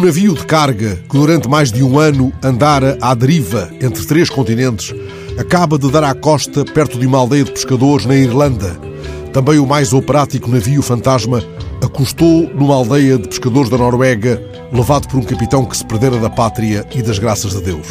[0.00, 4.94] navio de carga que durante mais de um ano andara à deriva entre três continentes
[5.38, 8.78] acaba de dar à costa perto de uma aldeia de pescadores na Irlanda.
[9.32, 11.42] Também o mais operático navio fantasma
[11.82, 14.42] acostou numa aldeia de pescadores da Noruega,
[14.72, 17.86] levado por um capitão que se perdera da pátria e das graças de Deus.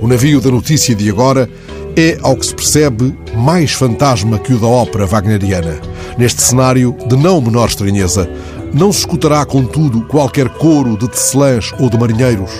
[0.00, 1.48] O navio da notícia de agora
[1.96, 5.80] é, ao que se percebe, mais fantasma que o da ópera wagneriana.
[6.16, 8.28] Neste cenário de não menor estranheza,
[8.72, 12.50] não se escutará, contudo, qualquer coro de tecelãs ou de marinheiros.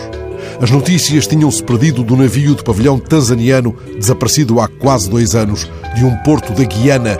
[0.61, 6.05] As notícias tinham-se perdido do navio de pavilhão tanzaniano, desaparecido há quase dois anos, de
[6.05, 7.17] um porto da Guiana,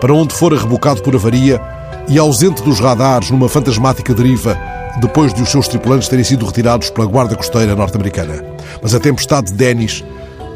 [0.00, 1.60] para onde fora rebocado por avaria
[2.08, 4.58] e ausente dos radares numa fantasmática deriva,
[5.00, 8.44] depois de os seus tripulantes terem sido retirados pela guarda costeira norte-americana.
[8.82, 10.04] Mas a tempestade de Dennis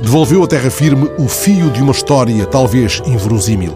[0.03, 3.75] devolveu à terra firme o fio de uma história talvez inverosímil.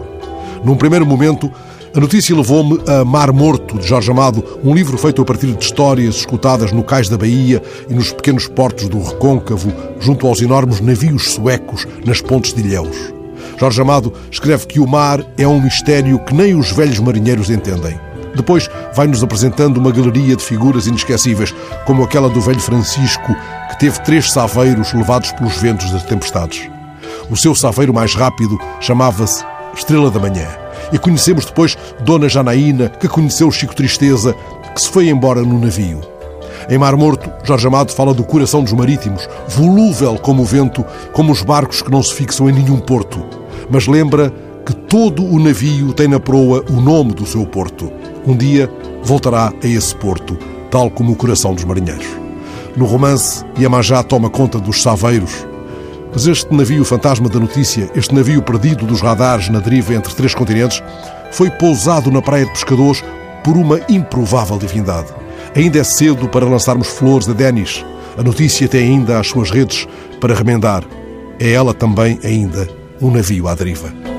[0.63, 1.51] Num primeiro momento,
[1.93, 5.63] a notícia levou-me a Mar Morto, de Jorge Amado, um livro feito a partir de
[5.63, 10.79] histórias escutadas no cais da Bahia e nos pequenos portos do Recôncavo, junto aos enormes
[10.79, 13.13] navios suecos nas pontes de Ilhéus.
[13.59, 17.99] Jorge Amado escreve que o mar é um mistério que nem os velhos marinheiros entendem.
[18.35, 21.53] Depois vai-nos apresentando uma galeria de figuras inesquecíveis,
[21.85, 23.35] como aquela do velho Francisco,
[23.69, 26.69] que teve três saveiros levados pelos ventos das tempestades.
[27.29, 29.43] O seu saveiro mais rápido chamava-se
[29.75, 30.60] Estrela da Manhã.
[30.91, 34.35] E conhecemos depois Dona Janaína, que conheceu Chico Tristeza,
[34.73, 36.01] que se foi embora no navio.
[36.69, 41.31] Em Mar Morto, Jorge Amado fala do coração dos marítimos, volúvel como o vento, como
[41.31, 43.23] os barcos que não se fixam em nenhum porto.
[43.69, 44.31] Mas lembra
[44.65, 47.91] que todo o navio tem na proa o nome do seu porto.
[48.25, 48.69] Um dia
[49.03, 50.37] voltará a esse porto,
[50.69, 52.07] tal como o coração dos marinheiros.
[52.75, 55.45] No romance, Iemanjá toma conta dos saveiros,
[56.11, 60.35] mas este navio fantasma da notícia, este navio perdido dos radares na deriva entre três
[60.35, 60.83] continentes,
[61.31, 63.03] foi pousado na praia de pescadores
[63.43, 65.07] por uma improvável divindade.
[65.55, 67.85] Ainda é cedo para lançarmos flores a Denis.
[68.17, 69.87] A notícia tem ainda as suas redes
[70.19, 70.83] para remendar.
[71.39, 72.67] É ela também ainda
[73.01, 74.10] um navio à deriva.